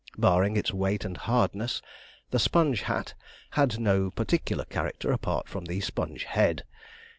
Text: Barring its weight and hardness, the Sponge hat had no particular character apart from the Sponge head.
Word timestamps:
Barring 0.17 0.57
its 0.57 0.73
weight 0.73 1.05
and 1.05 1.15
hardness, 1.15 1.79
the 2.31 2.39
Sponge 2.39 2.81
hat 2.81 3.13
had 3.51 3.79
no 3.79 4.09
particular 4.09 4.65
character 4.65 5.11
apart 5.11 5.47
from 5.47 5.65
the 5.65 5.79
Sponge 5.79 6.23
head. 6.23 6.63